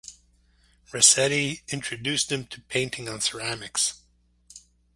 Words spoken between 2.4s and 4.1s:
to painting on ceramics.